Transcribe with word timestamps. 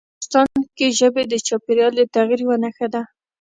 افغانستان 0.07 0.49
کې 0.77 0.87
ژبې 0.99 1.23
د 1.27 1.33
چاپېریال 1.47 1.91
د 1.97 2.01
تغیر 2.13 2.39
یوه 2.45 2.57
نښه 2.63 2.87
ده. 2.93 3.01